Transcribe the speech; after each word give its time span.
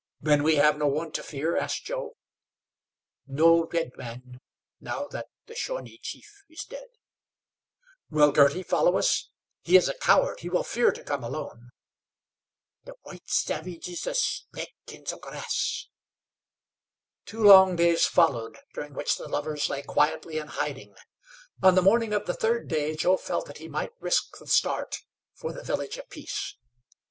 "Then 0.19 0.41
we 0.41 0.55
have 0.55 0.79
no 0.79 0.87
one 0.87 1.11
to 1.11 1.21
fear?" 1.21 1.55
asked 1.55 1.85
Joe. 1.85 2.17
"No 3.27 3.65
redman, 3.67 4.41
now 4.79 5.05
that 5.09 5.27
the 5.45 5.53
Shawnee 5.53 5.99
chief 6.01 6.41
is 6.49 6.63
dead." 6.63 6.87
"Will 8.09 8.31
Girty 8.31 8.63
follow 8.63 8.97
us? 8.97 9.29
He 9.61 9.77
is 9.77 9.87
a 9.87 9.93
coward; 9.93 10.39
he 10.39 10.49
will 10.49 10.63
fear 10.63 10.91
to 10.91 11.03
come 11.03 11.23
alone." 11.23 11.69
"The 12.85 12.95
white 13.03 13.29
savage 13.29 13.87
is 13.89 14.07
a 14.07 14.15
snake 14.15 14.71
in 14.87 15.03
the 15.03 15.19
grass." 15.19 15.87
Two 17.27 17.43
long 17.43 17.75
days 17.75 18.07
followed, 18.07 18.57
during 18.73 18.95
which 18.95 19.17
the 19.17 19.27
lovers 19.29 19.69
lay 19.69 19.83
quietly 19.83 20.39
in 20.39 20.47
hiding. 20.47 20.95
On 21.61 21.75
the 21.75 21.81
morning 21.83 22.11
of 22.11 22.25
the 22.25 22.33
third 22.33 22.67
day 22.67 22.95
Joe 22.95 23.17
felt 23.17 23.45
that 23.45 23.59
he 23.59 23.67
might 23.67 23.93
risk 23.99 24.39
the 24.39 24.47
start 24.47 25.03
for 25.35 25.53
the 25.53 25.61
Village 25.61 25.97
of 25.99 26.09
Peace. 26.09 26.55